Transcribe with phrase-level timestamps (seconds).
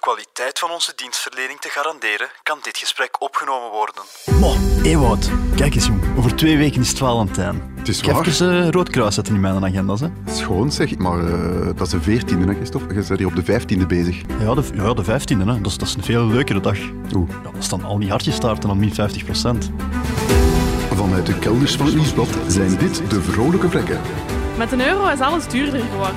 [0.00, 4.02] kwaliteit van onze dienstverlening te garanderen, kan dit gesprek opgenomen worden.
[4.40, 6.18] Mo, Ewout, kijk eens jong.
[6.18, 7.72] Over twee weken is het Valentijn.
[7.78, 8.26] Het is Ik heb waar.
[8.26, 10.00] even uh, rood kruis zetten in mijn agenda's.
[10.00, 10.08] Hè.
[10.32, 12.94] Schoon zeg, maar eh, dat is de veertiende, hè, Christophe?
[12.94, 14.20] Je bent hier op de vijftiende bezig.
[14.40, 15.38] Ja, de, ja, de 15e.
[15.38, 15.60] Hè.
[15.60, 16.78] Dat, is, dat is een veel leukere dag.
[17.14, 17.30] Oeh.
[17.30, 19.70] Ja, dat staan al die hartjestaarten aan min 50 procent.
[20.94, 24.00] Vanuit de kelders van het nieuwsblad zijn dit de vrolijke vlekken.
[24.56, 26.16] Met een euro is alles duurder geworden.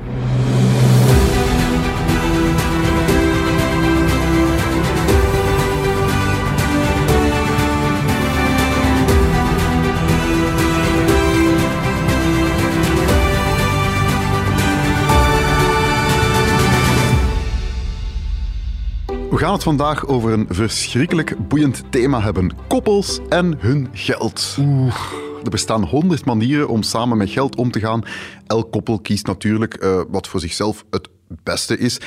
[19.31, 24.57] We gaan het vandaag over een verschrikkelijk boeiend thema hebben: koppels en hun geld.
[24.59, 24.95] Oeh.
[25.43, 28.03] Er bestaan honderd manieren om samen met geld om te gaan.
[28.47, 31.09] Elk koppel kiest natuurlijk eh, wat voor zichzelf het
[31.43, 31.99] beste is.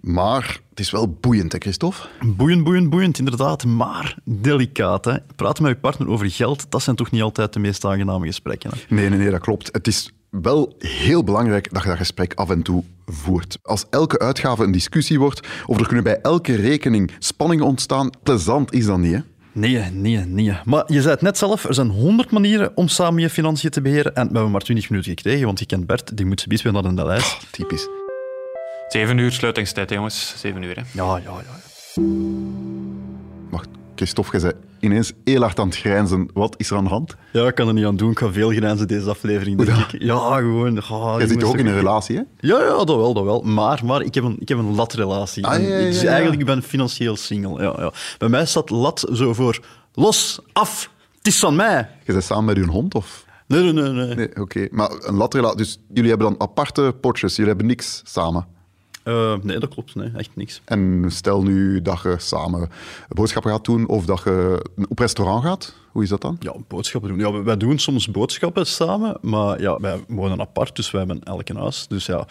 [0.00, 2.08] Maar het is wel boeiend, hè, Christophe?
[2.24, 3.64] Boeiend, boeiend, boeiend, inderdaad.
[3.64, 5.04] Maar delicaat.
[5.04, 5.16] Hè.
[5.36, 8.70] Praten met je partner over geld, dat zijn toch niet altijd de meest aangename gesprekken.
[8.70, 8.94] Hè.
[8.94, 9.68] Nee, nee, nee, dat klopt.
[9.72, 13.58] Het is wel heel belangrijk dat je dat gesprek af en toe voert.
[13.62, 18.72] Als elke uitgave een discussie wordt, of er kunnen bij elke rekening spanningen ontstaan, plezant
[18.72, 19.20] is dat niet, hè?
[19.54, 20.56] Nee, nee, nee.
[20.64, 23.80] Maar je zei het net zelf, er zijn honderd manieren om samen je financiën te
[23.80, 24.14] beheren.
[24.14, 26.72] En we hebben maar 20 minuten gekregen, want je kent Bert, die moet ze weer
[26.72, 27.46] naar de lijst.
[27.50, 27.88] Typisch.
[28.88, 30.34] Zeven uur sluitingstijd, jongens.
[30.36, 30.82] Zeven uur, hè.
[30.92, 33.11] Ja, ja, ja.
[34.02, 36.28] Christophe, je zei ineens heel hard aan het grijnzen.
[36.34, 37.16] Wat is er aan de hand?
[37.32, 38.10] Ja, ik kan er niet aan doen.
[38.10, 40.02] Ik ga veel grijnzen deze aflevering, denk Hoe ik.
[40.02, 40.78] Ja, gewoon.
[40.78, 42.22] Oh, Jij zit toch ook in een relatie, hè?
[42.40, 43.42] Ja, ja, dat wel, dat wel.
[43.42, 45.46] Maar, maar ik heb een, ik heb een latrelatie.
[45.46, 46.08] Ah, ja, ja, dus ja, ja.
[46.08, 47.62] eigenlijk ik ben financieel single.
[47.62, 47.92] Ja, ja.
[48.18, 49.60] Bij mij staat lat zo voor
[49.94, 51.88] los, af, het is van mij.
[52.04, 53.24] Je bent samen met je hond, of?
[53.46, 54.06] Nee, nee, nee.
[54.06, 54.14] nee.
[54.14, 54.68] Nee, oké.
[54.70, 55.56] Maar een latrelatie...
[55.56, 58.46] Dus jullie hebben dan aparte potjes, jullie hebben niks samen.
[59.02, 59.94] Eh, nee, dat klopt.
[59.94, 60.60] Nee, echt niks.
[60.64, 62.70] En stel nu dat je samen
[63.08, 65.74] boodschappen gaat doen, of dat je op restaurant gaat.
[65.92, 66.36] Hoe is dat dan?
[66.40, 67.18] Ja, boodschappen doen.
[67.18, 71.22] Ja, wij- wij doen soms boodschappen samen, maar ja, wij wonen apart, dus wij hebben
[71.24, 71.86] elk een huis.
[71.88, 72.26] Dus ja,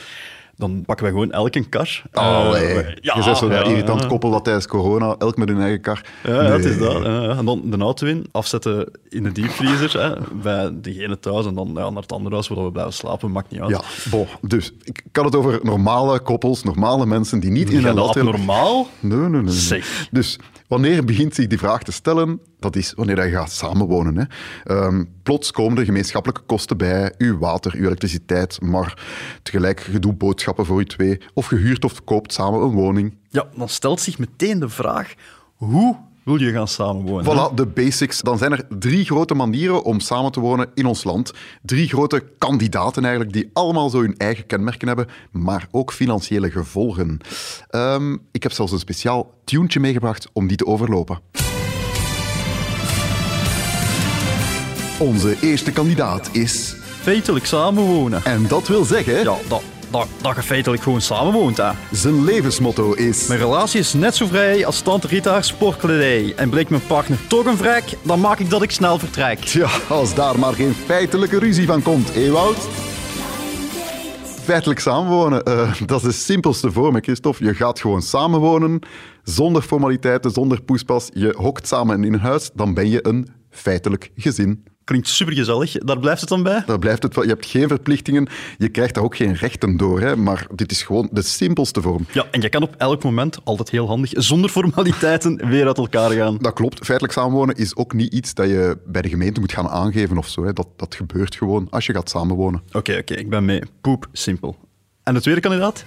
[0.62, 2.02] dan pakken wij gewoon elk een kar.
[2.12, 2.66] Allee.
[2.66, 4.08] Eh, je bent zo'n ja, irritant ja.
[4.08, 6.06] koppel dat tijdens corona elk met hun eigen kar.
[6.24, 7.04] Ja, ja, het is dat.
[7.04, 7.38] ja, ja.
[7.38, 11.72] En dan de auto in, afzetten in de diepvriezer, hè, bij degene thuis, en dan
[11.76, 13.70] ja, naar het andere huis waar we blijven slapen, maakt niet uit.
[13.70, 14.28] Ja, bon.
[14.42, 18.06] Dus ik kan het over normale koppels, normale mensen die niet in Is een dat
[18.06, 18.38] latrelatie...
[18.38, 18.88] normaal?
[19.00, 19.54] Nee, nee, nee, nee.
[19.54, 20.08] Zeg.
[20.12, 22.40] Dus wanneer begint zich die vraag te stellen?
[22.60, 24.18] Dat is wanneer je gaat samenwonen.
[24.18, 24.24] Hè.
[24.76, 27.14] Ehm, plots komen er gemeenschappelijke kosten bij.
[27.18, 29.04] Uw water, uw elektriciteit, maar
[29.44, 30.18] tegelijk je doet
[30.60, 31.18] voor u twee.
[31.34, 33.18] Of je huurt of koopt samen een woning.
[33.30, 35.14] Ja, dan stelt zich meteen de vraag,
[35.56, 37.26] hoe wil je gaan samenwonen?
[37.26, 37.50] hè?
[37.50, 38.22] Voilà, de basics.
[38.22, 41.34] Dan zijn er drie grote manieren om samen te wonen in ons land.
[41.62, 47.20] Drie grote kandidaten eigenlijk, die allemaal zo hun eigen kenmerken hebben, maar ook financiële gevolgen.
[47.70, 51.20] Ehm, ik heb zelfs een speciaal tuentje meegebracht om die te overlopen.
[55.00, 56.76] Onze eerste kandidaat is...
[57.02, 58.24] Feitelijk samenwonen.
[58.24, 61.72] En dat wil zeggen, Ja, dat, dat, dat je feitelijk gewoon samenwoont, hè.
[61.92, 63.28] zijn levensmotto is...
[63.28, 66.34] Mijn relatie is net zo vrij als tante Rita haar sportkledij.
[66.36, 69.40] En bleek mijn partner toch een vrek, dan maak ik dat ik snel vertrek.
[69.40, 72.68] Tja, als daar maar geen feitelijke ruzie van komt, Ewout.
[74.44, 77.44] Feitelijk samenwonen, eh, dat is de simpelste vorm, Christophe.
[77.44, 78.80] Je gaat gewoon samenwonen,
[79.24, 81.10] zonder formaliteiten, zonder poespas.
[81.14, 84.64] Je hokt samen in een huis, dan ben je een feitelijk gezin.
[84.92, 86.64] Klinkt supergezellig, daar blijft het dan bij?
[86.66, 87.24] Daar blijft het wel.
[87.24, 90.02] Je hebt geen verplichtingen, je krijgt daar ook geen rechten door.
[90.02, 92.06] Hè, maar dit is gewoon de simpelste vorm.
[92.12, 96.12] Ja, en je kan op elk moment, altijd heel handig, zonder formaliteiten weer uit elkaar
[96.12, 96.38] gaan.
[96.38, 96.86] Dat klopt.
[96.86, 100.28] Feitelijk samenwonen is ook niet iets dat je bij de gemeente moet gaan aangeven of
[100.28, 100.44] zo.
[100.44, 100.54] Hè.
[100.54, 102.62] Dat, dat gebeurt gewoon als je gaat samenwonen.
[102.72, 103.62] Oké, oké, ik ben mee.
[103.82, 104.56] Poep, simpel.
[105.04, 105.86] En de tweede kandidaat?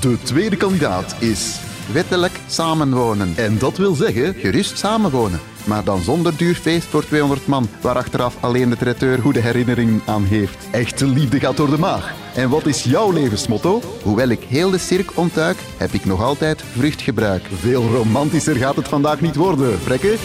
[0.00, 1.60] De tweede kandidaat is
[1.92, 3.32] wettelijk samenwonen.
[3.36, 5.40] En dat wil zeggen gerust samenwonen.
[5.64, 10.02] Maar dan zonder duur feest voor 200 man, waar achteraf alleen de traiteur goede herinneringen
[10.06, 10.68] aan heeft.
[10.70, 12.12] Echte liefde gaat door de maag.
[12.34, 13.80] En wat is jouw levensmotto?
[14.02, 17.42] Hoewel ik heel de cirk ontduik, heb ik nog altijd vruchtgebruik.
[17.54, 20.16] Veel romantischer gaat het vandaag niet worden, Frekke.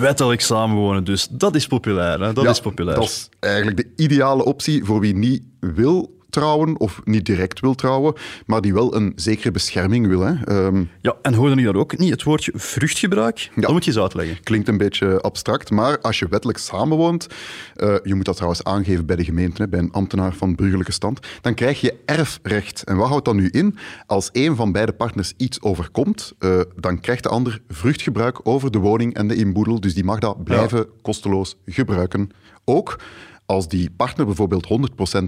[0.00, 2.20] Wettelijk samenwonen, dus dat is populair.
[2.20, 2.32] Hè?
[2.32, 2.96] Dat Ja, is populair.
[2.96, 7.74] Dat is eigenlijk de ideale optie voor wie niet wil trouwen of niet direct wil
[7.74, 8.14] trouwen,
[8.46, 10.20] maar die wel een zekere bescherming wil.
[10.20, 10.34] Hè.
[10.44, 13.50] Ehm, Ja, en hoorde nu daar ook niet het woordje vruchtgebruik?
[13.54, 14.42] Dat moet je eens uitleggen.
[14.42, 17.26] Klinkt een beetje abstract, maar als je wettelijk samenwoont,
[17.74, 20.92] eh, je moet dat trouwens aangeven bij de gemeente, hè, bij een ambtenaar van burgerlijke
[20.92, 22.84] stand, dan krijg je erfrecht.
[22.84, 23.76] En wat houdt dat nu in?
[24.06, 28.78] Als een van beide partners iets overkomt, eh, dan krijgt de ander vruchtgebruik over de
[28.78, 32.30] woning en de inboedel, dus die mag dat blijven kosteloos gebruiken.
[32.64, 32.98] Ook
[33.46, 34.66] als die partner bijvoorbeeld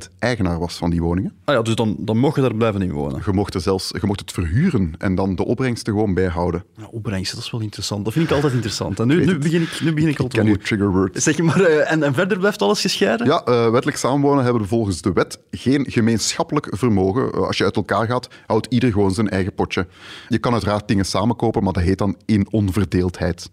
[0.09, 1.32] 100% eigenaar was van die woningen.
[1.44, 3.23] Ah ja, dus dan, dan mocht je daar blijven in wonen.
[3.26, 6.65] Je mocht, er zelfs, je mocht het verhuren en dan de opbrengsten gewoon bijhouden.
[6.76, 8.05] Ja, opbrengst, dat is wel interessant.
[8.05, 9.00] Dat vind ik altijd interessant.
[9.00, 10.65] En nu, nu, begin ik, nu begin ik al Ik te ken je horen.
[10.67, 11.23] triggerword.
[11.23, 13.26] Zeg maar, eh, en, en verder blijft alles gescheiden?
[13.26, 17.32] Ja, eh, wettelijk samenwonen hebben we volgens de wet geen gemeenschappelijk vermogen.
[17.32, 19.87] Eh, als je uit elkaar gaat, houdt ieder gewoon zijn eigen potje.
[20.29, 23.50] Je kan uiteraard dingen samenkopen, maar dat heet dan in onverdeeldheid.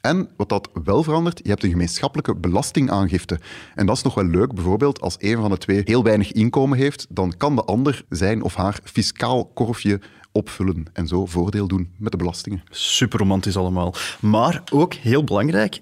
[0.00, 3.40] En wat dat wel verandert, je hebt een gemeenschappelijke belastingaangifte.
[3.74, 4.54] En dat is nog wel leuk.
[4.54, 8.42] Bijvoorbeeld, als een van de twee heel weinig inkomen heeft, dan kan de ander zijn
[8.42, 10.00] of haar fiscaal korfje
[10.32, 12.62] opvullen en zo voordeel doen met de belastingen.
[12.70, 13.94] Super romantisch allemaal.
[14.20, 15.80] Maar ook heel belangrijk,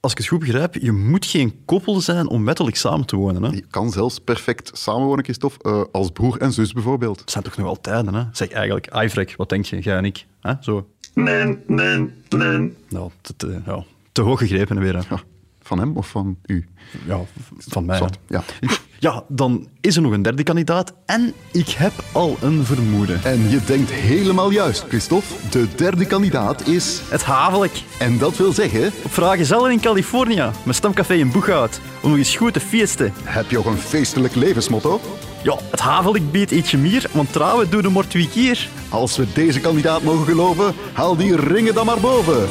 [0.00, 3.42] als ik het goed begrijp, je moet geen koppel zijn om wettelijk samen te wonen.
[3.42, 3.50] Hè?
[3.50, 7.20] Je kan zelfs perfect samenwonen, Christophe, eh, als broer en zus bijvoorbeeld.
[7.20, 8.24] Het zijn toch nog wel tijden, hè?
[8.32, 10.26] Zeg eigenlijk, Ivrek, wat denk je, jij en ik?
[10.40, 10.52] Hè?
[10.60, 10.86] Zo.
[11.14, 12.72] Nee, nee, nee.
[12.88, 14.96] Nou, te, te- ja, te hoog gegrepen weer.
[15.08, 15.16] Hè?
[15.62, 16.66] Van hem of van u?
[17.06, 17.20] Ja,
[17.58, 18.02] van mij.
[18.28, 18.42] ja.
[19.02, 23.24] Ja, dan is er nog een derde kandidaat en ik heb al een vermoeden.
[23.24, 25.34] En je denkt helemaal juist, Christophe.
[25.50, 27.00] De derde kandidaat is...
[27.08, 27.82] Het havelijk.
[27.98, 32.36] En dat wil zeggen, Op Vragen in Californië, mijn stamcafé in Boeghout, om nog eens
[32.36, 33.12] goed te feesten.
[33.24, 35.00] heb je ook een feestelijk levensmotto?
[35.42, 38.68] Ja, het havelijk biedt ietsje meer, want trouwen doen de maar twee keer.
[38.88, 42.48] Als we deze kandidaat mogen geloven, haal die ringen dan maar boven.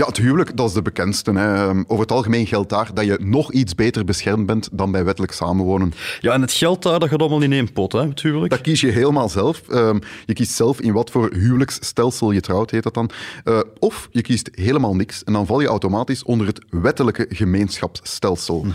[0.00, 1.32] Ja, het huwelijk, dat is de bekendste.
[1.32, 1.68] Hè.
[1.68, 5.32] Over het algemeen geldt daar dat je nog iets beter beschermd bent dan bij wettelijk
[5.32, 5.92] samenwonen.
[6.20, 8.50] Ja, en het geld daar, dat gaat allemaal in één pot, hè, het huwelijk.
[8.50, 9.62] Dat kies je helemaal zelf.
[9.68, 13.10] Ehm, je kiest zelf in wat voor huwelijksstelsel je trouwt, heet dat dan.
[13.44, 18.66] Eh, of je kiest helemaal niks en dan val je automatisch onder het wettelijke gemeenschapsstelsel.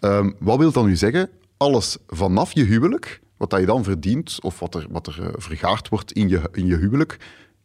[0.00, 1.28] Ehm, wat wil dat nu zeggen?
[1.56, 5.28] Alles vanaf je huwelijk, wat dat je dan verdient of wat er, wat er eh,
[5.36, 7.18] vergaard wordt in je, in je huwelijk,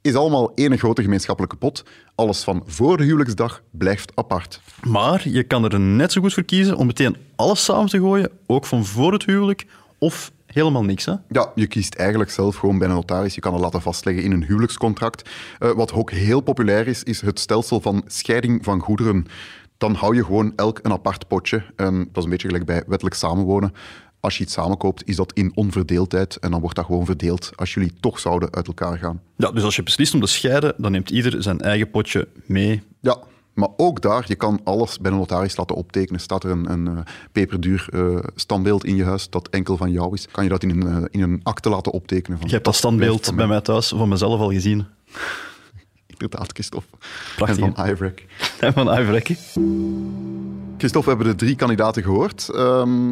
[0.06, 1.84] is allemaal één grote gemeenschappelijke pot.
[2.16, 4.62] Alles van voor de huwelijksdag blijft apart.
[4.84, 8.30] Maar je kan er net zo goed voor kiezen om meteen alles samen te gooien,
[8.46, 9.66] ook van voor het huwelijk,
[9.98, 11.06] of helemaal niks.
[11.06, 11.14] Hè?
[11.30, 13.36] Ja, je kiest eigenlijk zelf gewoon bij een notaris.
[13.36, 15.30] Je kan het laten vastleggen in een huwelijkscontract.
[15.60, 19.26] Eh, wat ook heel populair is, is het stelsel van scheiding van goederen.
[19.78, 21.64] Dan hou je gewoon elk een apart potje.
[21.76, 23.74] En dat is een beetje gelijk bij wettelijk samenwonen.
[24.26, 26.36] Als je iets samenkoopt, is dat in onverdeeldheid.
[26.36, 29.22] En dan wordt dat gewoon verdeeld als jullie toch zouden uit elkaar gaan.
[29.36, 32.84] Ja, dus als je beslist om te scheiden, dan neemt ieder zijn eigen potje mee.
[33.00, 33.18] Ja,
[33.54, 36.22] maar ook daar, je kan alles bij een notaris laten optekenen.
[36.22, 36.98] Staat er een, een eh,
[37.32, 40.70] peperduur eh, standbeeld in je huis dat enkel van jou is, kan je dat in
[40.70, 42.38] een, eh, in een akte laten optekenen.
[42.38, 44.86] Van, Je hebt dat standbeeld bij mij thuis van mezelf al gezien.
[46.18, 46.98] Inderdaad, Christophe.
[47.36, 48.26] Prachtig, En van Ivrek.
[48.60, 49.22] En van hè.
[50.78, 52.50] Christophe, we hebben de drie kandidaten gehoord.
[52.56, 53.10] Ehm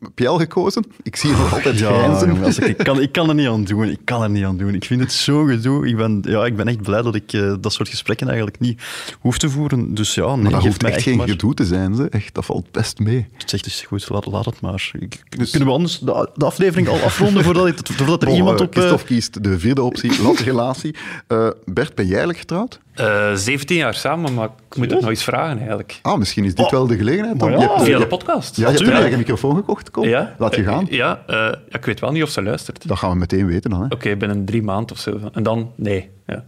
[0.00, 0.84] heb je al gekozen?
[1.02, 1.88] Ik zie je nog altijd Ja,
[2.18, 2.68] grijnzen.
[2.68, 3.84] ik, kan, ik kan er niet aan doen.
[3.90, 4.74] Ik kan er niet aan doen.
[4.74, 5.86] Ik vind het zo gedoe.
[5.88, 8.82] Ik ben, ja, ik ben echt blij dat ik eh, dat soort gesprekken eigenlijk niet
[9.20, 9.94] hoef te voeren.
[9.94, 11.28] Dus ja, nee, Maar dat hoeft echt geen maar...
[11.28, 11.94] gedoe te zijn.
[11.96, 12.08] Ze.
[12.08, 13.26] Echt, dat valt best mee.
[13.46, 14.90] Zeg, dus goed, laat, laat het maar.
[14.98, 18.60] Ik, Dus- Kunnen we anders de, de aflevering al afronden voordat, ik, voordat er iemand
[18.60, 18.74] op...
[18.74, 20.94] eh, Christophe kiest de vierde optie, latte relatie.
[21.26, 22.80] Eh, Bert, ben jij eigenlijk getrouwd?
[23.00, 25.98] Eh 17 jaar samen, maar ik moet het nog eens vragen eigenlijk.
[26.02, 26.70] Ah, misschien is dit Oh.
[26.70, 27.38] wel de gelegenheid.
[27.38, 28.56] Maar Je hebt, Via de podcast.
[28.56, 29.90] ja, je hebt een eigen microfoon gekocht.
[29.90, 30.34] Kom, Ja?
[30.38, 30.86] laat je Eh, gaan.
[30.90, 32.88] Ja, eh, ja, ik weet wel niet of ze luistert.
[32.88, 33.84] Dat gaan we meteen weten dan.
[33.92, 35.20] Oké, binnen drie maanden of zo.
[35.32, 36.10] En dan, nee.
[36.26, 36.44] Ja.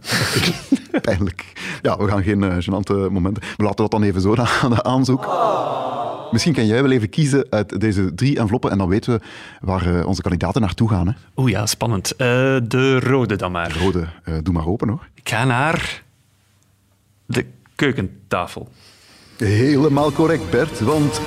[1.01, 1.53] Pijnlijk.
[1.81, 3.43] Ja, we gaan geen eh, gênante momenten.
[3.57, 5.27] We laten dat dan even zo aan de aanzoek.
[6.31, 9.19] Misschien kan jij wel even kiezen uit deze drie enveloppen en dan weten we
[9.61, 11.07] waar eh, onze kandidaten naartoe gaan.
[11.07, 11.13] Hè.
[11.35, 12.11] Oeh ja, spannend.
[12.11, 12.17] Eh,
[12.63, 13.77] de rode dan maar.
[13.83, 15.07] Rode, eh, doe maar open hoor.
[15.13, 16.03] Ik ga naar
[17.25, 18.67] de keukentafel.
[19.37, 21.21] Helemaal correct, Bert, want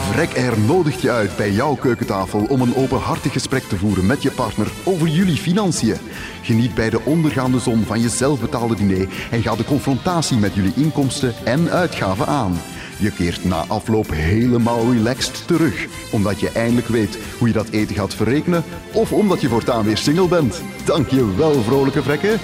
[0.00, 4.22] Vrek Air nodigt je uit bij jouw keukentafel om een openhartig gesprek te voeren met
[4.22, 5.96] je partner over jullie financiën.
[6.42, 10.72] Geniet bij de ondergaande zon van je zelfbetaalde diner en ga de confrontatie met jullie
[10.76, 12.56] inkomsten en uitgaven aan.
[12.98, 17.94] Je keert na afloop helemaal relaxed terug, omdat je eindelijk weet hoe je dat eten
[17.94, 20.62] gaat verrekenen of omdat je voortaan weer single bent.
[20.84, 22.38] Dank je wel, vrolijke vrekken.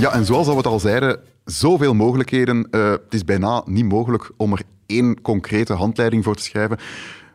[0.00, 2.68] Ja, en zoals we het al zeiden, zoveel mogelijkheden.
[2.70, 6.78] Eh, het is bijna niet mogelijk om er één concrete handleiding voor te schrijven.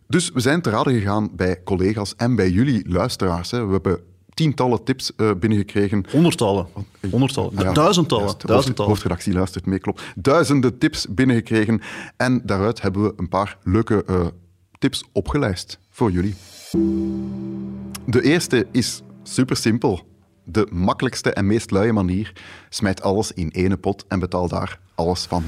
[0.08, 3.52] Dus we zijn te raden gegaan bij collega's en bij jullie luisteraars.
[3.52, 3.66] Hè.
[3.66, 4.00] We hebben
[4.34, 6.06] tientallen tips eh, binnengekregen.
[6.12, 6.68] Honderdtallen.
[7.12, 7.52] Honderdtallen.
[7.58, 8.26] Ja, duizendtallen.
[8.26, 8.48] juist.
[8.48, 8.92] Duizendtallen.
[8.92, 10.04] hoofdredactie luistert mee, klopt.
[10.16, 11.82] Duizenden tips binnengekregen.
[12.18, 14.26] En daaruit hebben we een paar leuke eh,
[14.80, 16.36] tips opgelijst voor jullie.
[18.06, 20.14] De eerste is super simpel.
[20.46, 22.34] De makkelijkste en meest luie manier.
[22.70, 25.44] Smijt alles in ene pot en betaal daar alles van.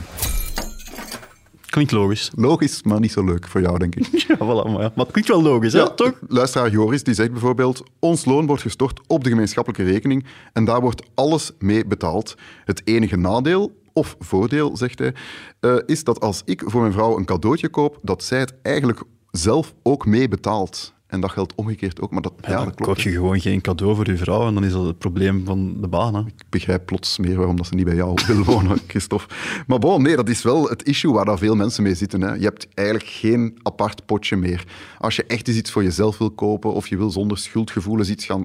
[1.66, 2.32] Klinkt logisch.
[2.36, 4.06] Logisch, maar niet zo leuk voor jou, denk ik.
[4.28, 4.92] Ja, voilà, maar, ja.
[4.96, 5.96] maar het klinkt wel logisch, hè?
[5.96, 6.20] toch?
[6.28, 10.82] Luisteraar Joris die zegt bijvoorbeeld: Ons loon wordt gestort op de gemeenschappelijke rekening en daar
[10.82, 12.36] wordt alles mee betaald.
[12.66, 15.14] Het enige nadeel, of voordeel, zegt hij,
[15.60, 19.02] eh, is dat als ik voor mijn vrouw een cadeautje koop, dat zij het eigenlijk
[19.32, 20.94] zelf ook mee betaalt.
[21.08, 22.82] En dat geldt omgekeerd ook, maar dat, ja, Ja, dat klopt.
[22.82, 25.82] koop je gewoon geen cadeau voor je vrouw en dan is dat het probleem van
[25.82, 26.16] de baan.
[26.16, 26.20] Hè?
[26.22, 29.34] Ik begrijp plots meer waarom dat ze niet bij jou wil wonen, Christophe.
[29.68, 32.22] Maar bon, nee, dat is wel het issue waar daar veel mensen mee zitten.
[32.22, 32.34] Hè.
[32.34, 34.64] Je hebt eigenlijk geen apart potje meer.
[34.98, 38.26] Als je echt eens iets voor jezelf wil kopen of je wil zonder schuldgevoelens iets
[38.26, 38.44] gaan...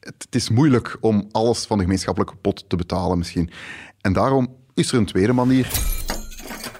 [0.00, 3.50] Het, het is moeilijk om alles van de gemeenschappelijke pot te betalen misschien.
[4.00, 5.93] En daarom is er een tweede manier.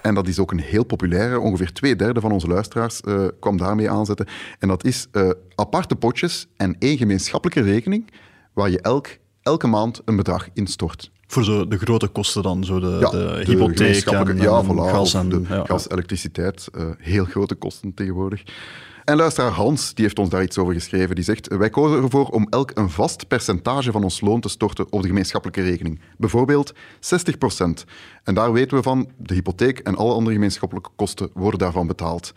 [0.05, 1.39] En dat is ook een heel populaire.
[1.39, 4.25] Ongeveer twee derde van onze luisteraars eh, kwam daarmee aanzetten.
[4.59, 8.11] En dat is eh, aparte potjes en één gemeenschappelijke rekening
[8.53, 9.07] waar je elk,
[9.41, 11.11] elke maand een bedrag instort.
[11.27, 14.65] Voor zo de grote kosten dan, zo de, Ja, de, de hypotheek en, ja, en
[14.65, 15.29] voilà, gas en...
[15.29, 15.63] de ja.
[15.63, 18.43] gas, elektriciteit, eh, heel grote kosten tegenwoordig.
[19.05, 21.15] En luisteraar Hans, die heeft ons daar iets over geschreven.
[21.15, 24.91] Die zegt, wij kozen ervoor om elk een vast percentage van ons loon te storten
[24.91, 25.99] op de gemeenschappelijke rekening.
[26.17, 26.77] Bijvoorbeeld 60%
[28.23, 32.33] En daar weten we van, de hypotheek en alle andere gemeenschappelijke kosten worden daarvan betaald.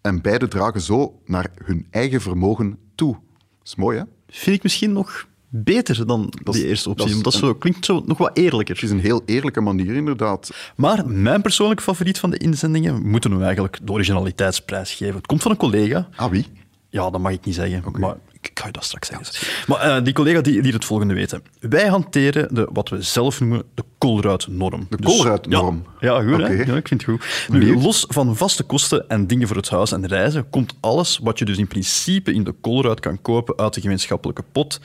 [0.00, 3.12] En beide dragen zo naar hun eigen vermogen toe.
[3.12, 4.04] Dat is mooi, hè?
[4.28, 7.22] Vind ik misschien nog beter dan Dat die eerste optie.
[7.22, 8.74] dat zo, klinkt zo nog wat eerlijker.
[8.74, 10.50] Het is een heel eerlijke manier, inderdaad.
[10.76, 15.14] Maar mijn persoonlijke favoriet van de inzendingen moeten we eigenlijk de originaliteitsprijs geven.
[15.14, 16.08] Het komt van een collega.
[16.16, 16.46] Ah, wie?
[16.88, 19.48] Ja, dat mag ik niet zeggen, maar ik ga je dat straks zeggen.
[19.66, 21.42] Maar eh, die collega die liet het volgende weten.
[21.60, 24.86] Wij hanteren de, wat we zelf noemen de Colruyt-norm.
[24.88, 25.84] De Colruyt-norm?
[26.00, 26.66] Ja, ja, goed.
[26.66, 27.48] Ja, ik vind het goed.
[27.48, 31.38] Nu, los van vaste kosten en dingen voor het huis en reizen, komt alles wat
[31.38, 34.80] je dus in principe in de Colruyt kan kopen uit de gemeenschappelijke pot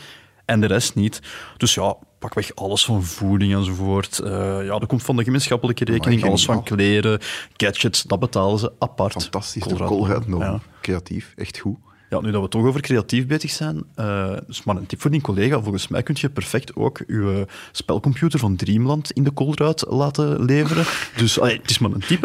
[0.50, 1.22] en de rest niet.
[1.58, 4.20] Dus ja, pak weg alles van voeding enzovoort.
[4.20, 4.32] Eh
[4.64, 6.24] ja, dat komt van de gemeenschappelijke rekening.
[6.24, 7.20] Alles van kleren,
[7.58, 9.12] gadgets, dat betalen ze apart.
[9.12, 10.26] Fantastisch, de.
[10.28, 10.60] Ja.
[10.82, 11.78] Creatief, echt goed.
[12.10, 15.12] Ja, nu dat we toch over creatief bezig zijn, eh dus maar een tip voor
[15.12, 15.62] die collega.
[15.62, 20.86] Volgens mij kun je perfect ook je spelcomputer van Dreamland in de Colruyt laten leveren.
[21.18, 22.24] Dus het is maar een tip.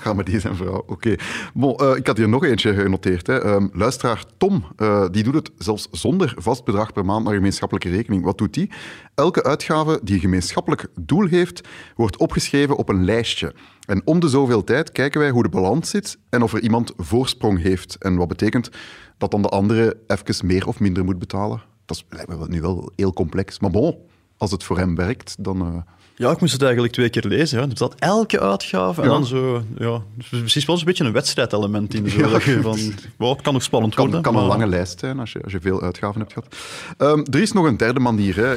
[0.00, 0.84] Ga, met die zijn vrouw.
[0.86, 1.14] Oké.
[1.54, 3.26] Bon, eh, ik had hier nog eentje genoteerd.
[3.26, 3.38] Hè.
[3.40, 7.90] Ehm, luisteraar Tom, eh, die doet het zelfs zonder vast bedrag per maand naar gemeenschappelijke
[7.90, 8.24] rekening.
[8.24, 8.70] Wat doet die?
[9.14, 13.54] Elke uitgave die een gemeenschappelijk doel heeft, wordt opgeschreven op een lijstje.
[13.86, 16.92] En om de zoveel tijd kijken wij hoe de balans zit en of er iemand
[16.96, 17.96] voorsprong heeft.
[17.98, 18.68] En wat betekent
[19.18, 21.62] dat dan de andere even meer of minder moet betalen.
[21.86, 23.60] Dat is, lijkt me nu wel heel complex.
[23.60, 23.96] Maar bon,
[24.36, 25.60] als het voor hem werkt, dan...
[25.60, 27.60] eh, Ja, ik moest het eigenlijk twee keer lezen.
[27.60, 27.68] Ja.
[27.68, 29.12] Er zat elke uitgave en Ja.
[29.14, 29.62] dan zo...
[29.78, 32.10] Ja, dus precies wel een beetje een wedstrijdelement in.
[32.10, 32.78] Zo, Ja, dat het van,
[33.16, 34.22] wow, het kan nog spannend kan, worden.
[34.22, 36.56] kan een lange lijst zijn als je, als je veel uitgaven hebt gehad.
[36.98, 38.36] Ehm, er is nog een derde manier.
[38.36, 38.54] Hè.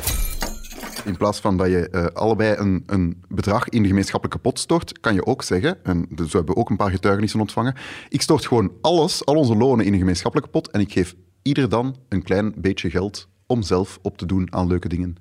[1.07, 4.99] In plaats van dat je eh, allebei een, een bedrag in de gemeenschappelijke pot stort,
[4.99, 7.75] kan je ook zeggen, en dus we hebben ook een paar getuigenissen ontvangen,
[8.09, 11.69] ik stort gewoon alles, al onze lonen in een gemeenschappelijke pot en ik geef ieder
[11.69, 15.15] dan een klein beetje geld om zelf op te doen aan leuke dingen.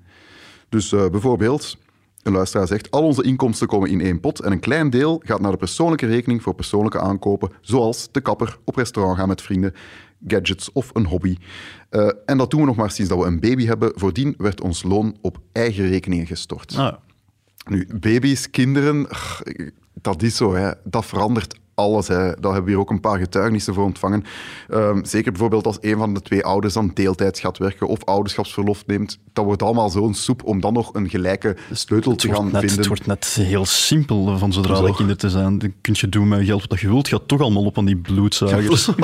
[0.69, 1.77] Dus eh, bijvoorbeeld,
[2.27, 5.41] een luisteraar zegt, al onze inkomsten komen in één pot en een klein deel gaat
[5.41, 9.73] naar de persoonlijke rekening voor persoonlijke aankopen, zoals de kapper, op restaurant gaan met vrienden,
[10.27, 11.37] gadgets of een hobby.
[11.89, 13.91] Eh, en dat doen we nog maar sinds dat we een baby hebben.
[13.95, 16.71] Voordien werd ons loon op eigen rekeningen gestort.
[16.71, 16.99] Ah, ja.
[17.69, 19.07] Nu, baby's, kinderen,
[19.93, 20.53] dat is zo.
[20.53, 20.71] Hè.
[20.83, 22.07] Dat verandert alles.
[22.07, 22.15] Hè.
[22.15, 24.23] Daar hebben we hier ook een paar getuigenissen voor ontvangen.
[24.69, 28.85] Ehm, zeker bijvoorbeeld als een van de twee ouders dan deeltijds gaat werken of ouderschapsverlof
[28.85, 29.19] neemt.
[29.33, 32.59] Dat wordt allemaal zo'n soep om dan nog een gelijke sleutel Het te gaan net,
[32.59, 32.77] vinden.
[32.77, 34.81] het wordt net heel simpel van zodra Zo.
[34.85, 35.57] de kinderen te zijn.
[35.57, 37.07] Dan kun je doen met geld wat je wilt.
[37.07, 38.89] gaat toch allemaal op aan die bloedzuigers.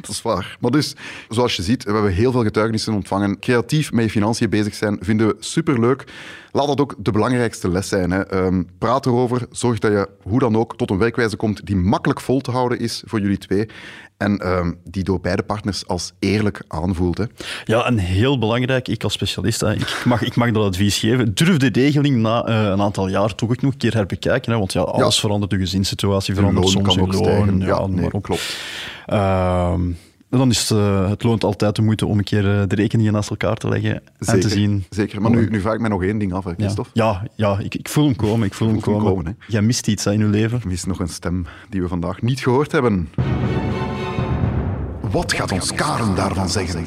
[0.00, 0.56] Dat is waar.
[0.60, 0.94] Maar dus,
[1.28, 3.38] zoals je ziet, we hebben heel veel getuigenissen ontvangen.
[3.38, 6.04] Creatief met je financiën bezig zijn vinden we superleuk.
[6.52, 8.10] Laat dat ook de belangrijkste les zijn.
[8.10, 8.26] Hè.
[8.26, 9.46] Ehm, praat erover.
[9.50, 12.78] Zorg dat je hoe dan ook tot een werkwijze komt die makkelijk vol te houden
[12.78, 13.68] is voor jullie twee.
[14.16, 17.18] En ehm, die door beide partners als eerlijk aanvoelt.
[17.18, 17.24] Hè.
[17.64, 21.34] Ja, en heel belangrijk, ik als specialist, hè, ik, mag, ik mag dat advies geven.
[21.34, 24.52] Durf de regeling na eh, een aantal jaar toch ook nog een keer herbekijken.
[24.52, 27.22] Hè, want ja, alles verandert, de gezinssituatie verandert, soms kan ook loon.
[27.22, 27.60] stijgen.
[27.60, 28.22] Ja, nee, maar op.
[28.22, 28.56] klopt.
[29.06, 29.80] Ehm,
[30.30, 33.12] dan is het, eh, het loont altijd de moeite om een keer eh, de rekeningen
[33.12, 34.84] naast elkaar te leggen en te zien.
[34.90, 35.22] zeker.
[35.22, 36.90] Maar nu, nu vraag ik mij nog één ding af, hè, Christophe.
[36.94, 38.46] ja, ja ik, ik voel hem komen.
[38.46, 39.38] Ik voel hem komen.
[39.46, 40.60] Jij mist iets hè, in je leven.
[40.68, 43.08] Is nog een stem die we vandaag niet gehoord hebben.
[45.10, 46.84] Wat gaat ons Karen daarvan zeggen?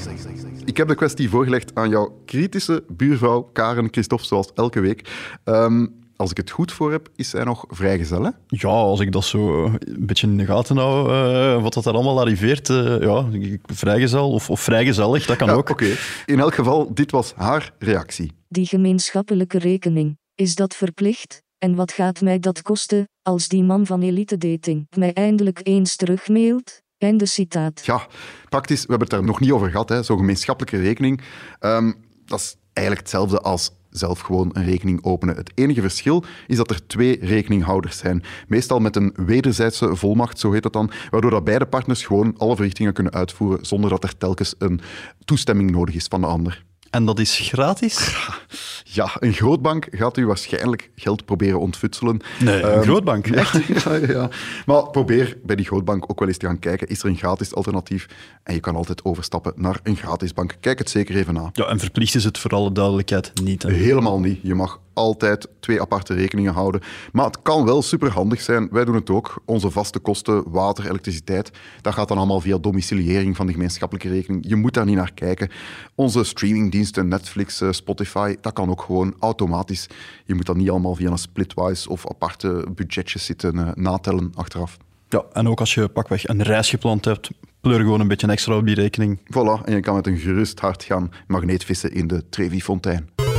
[0.66, 5.12] Ik heb de kwestie voorgelegd aan jouw kritische buurvrouw Karen Christophe, zoals elke week.
[5.44, 5.86] Ehm,
[6.24, 8.30] als ik het goed voor heb, is hij nog vrijgezel, hè?
[8.48, 11.94] Ja, als ik dat zo een beetje in de gaten hou, eh, wat dat er
[11.94, 15.70] allemaal arriveert, eh, ja, ik- vrijgezel of, of vrijgezellig, dat kan Ja, ook.
[15.70, 15.96] Oké.
[16.26, 18.32] In elk geval, dit was haar reactie.
[18.50, 21.42] Die gemeenschappelijke rekening, is dat verplicht?
[21.58, 25.96] En wat gaat mij dat kosten, als die man van Elite Dating mij eindelijk eens
[25.96, 26.82] terugmailt?
[26.98, 27.86] Einde citaat.
[27.86, 28.08] Ja,
[28.50, 31.22] praktisch, we hebben het daar nog niet over gehad, hè, zo'n gemeenschappelijke rekening.
[31.60, 31.92] Ehm,
[32.26, 35.36] dat is eigenlijk hetzelfde als zelf gewoon een rekening openen.
[35.36, 38.24] Het enige verschil is dat er twee rekeninghouders zijn.
[38.48, 42.56] Meestal met een wederzijdse volmacht, zo heet dat dan, waardoor dat beide partners gewoon alle
[42.56, 44.82] verrichtingen kunnen uitvoeren zonder dat er telkens een
[45.26, 46.64] toestemming nodig is van de ander.
[46.94, 47.98] En dat is gratis?
[48.86, 52.20] Ja, een grootbank gaat u waarschijnlijk geld proberen ontfutselen.
[52.40, 53.66] Nee, een Ehm, grootbank, echt?
[53.84, 54.30] Ja, ja, ja.
[54.66, 56.88] Maar probeer bij die grootbank ook wel eens te gaan kijken.
[56.88, 58.08] Is er een gratis alternatief?
[58.44, 60.56] En je kan altijd overstappen naar een gratis bank.
[60.60, 61.50] Kijk het zeker even na.
[61.54, 63.64] Ja, en verplicht is het voor alle duidelijkheid niet.
[63.64, 63.72] Hè.
[63.72, 64.40] Helemaal niet.
[64.44, 66.82] Je mag altijd twee aparte rekeningen houden.
[67.12, 68.68] Maar het kan wel superhandig zijn.
[68.72, 69.42] Wij doen het ook.
[69.46, 74.46] Onze vaste kosten, water, elektriciteit, dat gaat dan allemaal via domiciliëring van de gemeenschappelijke rekening.
[74.48, 75.50] Je moet daar niet naar kijken.
[75.96, 79.88] Onze streamingdiensten, Netflix, eh, Spotify, dat kan ook gewoon automatisch.
[80.26, 84.78] Je moet dat niet allemaal via een splitwise of aparte budgetjes zitten eh, natellen achteraf.
[85.10, 87.30] Ja, en ook als je pakweg een reis gepland hebt,
[87.62, 89.20] pleur gewoon een beetje extra op die rekening.
[89.20, 93.10] Voilà, en je kan met een gerust hart gaan magneetvissen in de Trevi-fontein.
[93.16, 93.33] Dat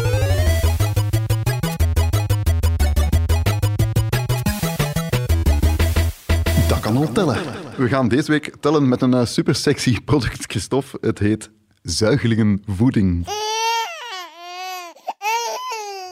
[6.96, 7.36] al tellen.
[7.76, 10.98] We gaan deze week tellen met een eh, super sexy product, Christophe.
[11.00, 11.50] Het heet
[11.82, 13.26] zuigelingenvoeding.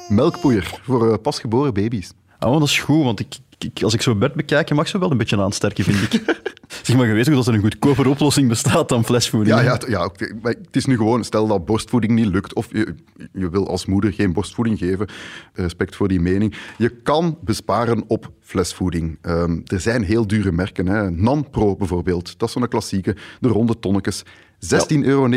[0.09, 2.13] Melkpoeier voor eh, pasgeboren baby's.
[2.39, 4.99] Ah, maar dat is goed, want ik, ik- als ik zo Bert bekijk, mag ze
[4.99, 6.23] wel een beetje aansterken, vind ik.
[6.83, 9.57] zeg maar, je weet ook dat er een goedkoper oplossing bestaat dan flesvoeding.
[9.57, 10.11] Ja, ja, t- ja
[10.43, 12.95] maar het is nu gewoon, stel dat borstvoeding niet lukt, of je,
[13.33, 15.07] je wil als moeder geen borstvoeding geven,
[15.53, 16.55] respect voor die mening.
[16.79, 19.19] Je kan besparen op flesvoeding.
[19.23, 21.11] Ehm, er zijn heel dure merken, hè.
[21.11, 24.23] Nanpro bijvoorbeeld, dat is zo'n klassieke, de ronde tonnetjes.
[24.59, 25.29] 16,99 euro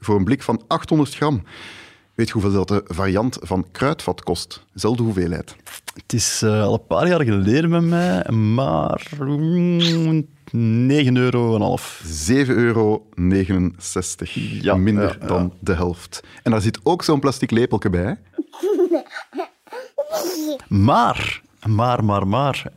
[0.00, 1.42] voor een blik van 800 gram.
[2.16, 4.64] Weet je hoeveel dat de variant van kruidvat kost?
[4.74, 5.56] Zelfde hoeveelheid.
[5.94, 11.60] Het is eh, al een paar jaar geleden bij mij, maar mm, 9 euro en
[11.60, 12.02] half.
[12.04, 13.06] 7,69 euro.
[14.60, 15.26] Ja, Minder ja, ja.
[15.26, 16.22] dan de helft.
[16.42, 18.18] En daar zit ook zo'n plastic lepeltje bij.
[20.68, 22.72] Maar, maar, maar, maar,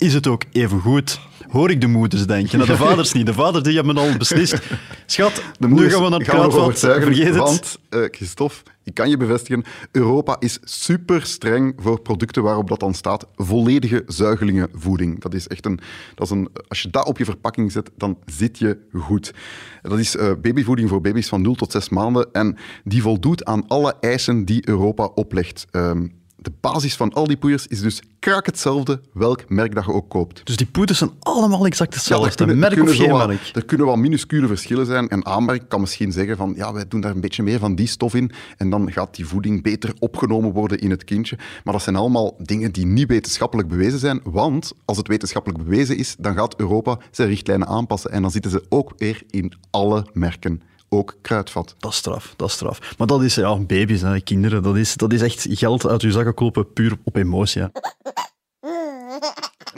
[0.00, 1.20] is het ook even goed?
[1.48, 2.58] Hoor ik de moeders denken.
[2.58, 3.26] Nou, de vaders niet.
[3.26, 4.58] De vaders die hebben al beslist.
[5.06, 6.78] Schat, De nu moeders gaan we naar het kruidvat.
[6.78, 7.36] Vergeet het.
[7.36, 12.80] Want, eh, Christophe, ik kan je bevestigen, Europa is super streng voor producten waarop dat
[12.80, 15.20] dan staat volledige zuigelingenvoeding.
[15.20, 15.80] Dat is echt een,
[16.14, 16.48] dat is een...
[16.68, 19.34] Als je dat op je verpakking zet, dan zit je goed.
[19.82, 23.66] Dat is eh, babyvoeding voor baby's van 0 tot 6 maanden en die voldoet aan
[23.68, 25.66] alle eisen die Europa oplegt.
[25.70, 26.06] Ehm,
[26.42, 30.08] de basis van al die poeiers is dus krak hetzelfde, welk merk dat je ook
[30.08, 30.46] koopt.
[30.46, 32.34] Dus die poeders zijn allemaal exact Ja, hetzelfde.
[32.34, 33.50] kunnen, merk er of kunnen geen merk.
[33.54, 35.08] Er kunnen wel minuscule verschillen zijn.
[35.08, 37.86] En aanmerk kan misschien zeggen van ja, wij doen daar een beetje meer van die
[37.86, 41.38] stof in en dan gaat die voeding beter opgenomen worden in het kindje.
[41.64, 45.96] Maar dat zijn allemaal dingen die niet wetenschappelijk bewezen zijn, want als het wetenschappelijk bewezen
[45.96, 50.06] is, dan gaat Europa zijn richtlijnen aanpassen en dan zitten ze ook weer in alle
[50.12, 50.62] merken.
[50.92, 51.74] Ook kruidvat.
[51.78, 52.94] Dat is straf, dat is straf.
[52.98, 56.10] Maar dat is, ja, baby's, hè, kinderen, dat is, dat is echt geld uit je
[56.12, 57.62] zakken kloppen, puur op emotie.
[57.62, 57.68] hè.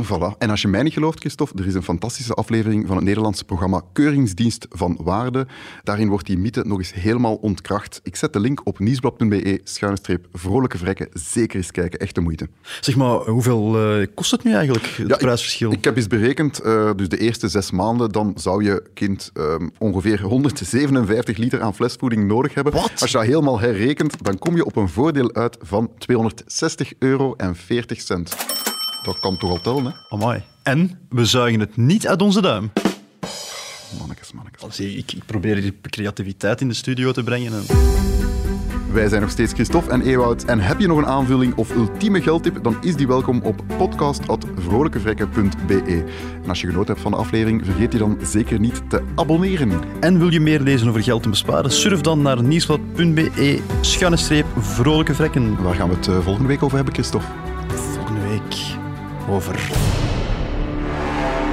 [0.04, 0.38] Voilà.
[0.38, 3.44] En als je mij niet gelooft, Christophe, er is een fantastische aflevering van het Nederlandse
[3.44, 5.46] programma Keuringsdienst van Waarde.
[5.82, 8.00] Daarin wordt die mythe nog eens helemaal ontkracht.
[8.02, 11.08] Ik zet de link op nieuwsblad.be, schuine vrolijke vrekken.
[11.12, 12.48] Zeker eens kijken, echte moeite.
[12.80, 15.72] Zeg maar, hoeveel eh, kost het nu eigenlijk, het Ja, prijsverschil?
[15.72, 19.68] Ik, heb eens berekend, eh, dus de eerste zes maanden, dan zou je kind ehm,
[19.78, 22.72] ongeveer 157 liter aan flesvoeding nodig hebben.
[22.72, 22.90] Wat?
[23.00, 27.34] Als je dat helemaal herrekent, dan kom je op een voordeel uit van 260 euro
[27.34, 28.36] en 40 cent.
[29.02, 29.90] Dat kan toch al tellen, hè?
[30.08, 30.42] Amai.
[30.62, 32.72] En we zuigen het niet uit onze duim.
[33.98, 34.80] Mannekes, mannekes.
[34.80, 37.52] Ik, ik probeer hier creativiteit in de studio te brengen.
[37.52, 37.64] En...
[38.92, 40.44] Wij zijn nog steeds Christophe en Ewout.
[40.44, 46.04] En heb je nog een aanvulling of ultieme geldtip, dan is die welkom op podcast.vrolijkevrekken.be.
[46.42, 49.80] En als je genoten hebt van de aflevering, vergeet die dan zeker niet te abonneren.
[50.00, 51.70] En wil je meer lezen over geld te besparen?
[51.70, 55.62] Surf dan naar nieuwsblad.be, schuine streep, vrolijke vrekken.
[55.62, 57.26] Waar gaan we het eh, volgende week over hebben, Christophe?
[57.68, 58.71] Volgende week
[59.28, 59.70] over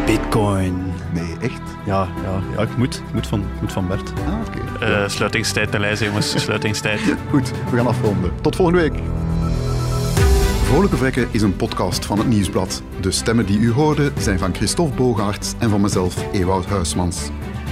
[0.05, 0.93] Bitcoin.
[1.13, 1.61] Nee, echt?
[1.85, 4.13] Ja, ja, ja ik moet, ik moet, van, ik moet van Bert.
[4.27, 4.85] Ah, oké.
[4.85, 6.39] Eh, sluitingstijd te lijzen, jongens.
[6.43, 6.99] Sluitingstijd.
[7.29, 8.31] Goed, we gaan afronden.
[8.41, 8.93] Tot volgende week.
[10.63, 12.81] Vrolijke Vrekken is een podcast van het Nieuwsblad.
[12.99, 17.29] De stemmen die u hoorde zijn van Christophe Bogaerts en van mezelf, Ewout Huismans.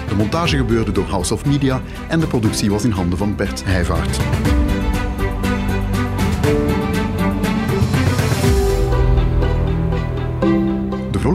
[0.08, 3.64] De montage gebeurde door House of Media en de productie was in handen van Bert
[3.66, 4.18] Heijvaart.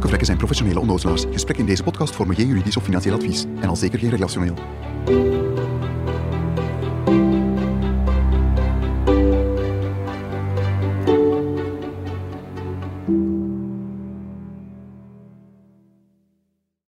[0.06, 1.24] Vrekken zijn professionele onnozelaars.
[1.32, 3.44] Gesprekken in deze podcast vormen geen juridisch of financieel advies.
[3.60, 4.54] En al zeker geen relationeel.